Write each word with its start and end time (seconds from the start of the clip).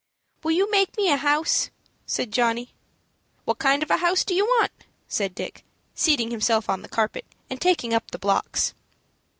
"Will 0.41 0.53
you 0.53 0.71
make 0.71 0.97
me 0.97 1.09
a 1.11 1.17
house?" 1.17 1.69
said 2.07 2.31
Johnny. 2.33 2.73
"What 3.45 3.59
kind 3.59 3.83
of 3.83 3.91
a 3.91 3.97
house 3.97 4.23
do 4.25 4.33
you 4.33 4.45
want?" 4.45 4.71
said 5.07 5.35
Dick, 5.35 5.63
seating 5.93 6.31
himself 6.31 6.71
on 6.71 6.81
the 6.81 6.89
carpet, 6.89 7.23
and 7.51 7.61
taking 7.61 7.93
up 7.93 8.09
the 8.09 8.17
blocks. 8.17 8.73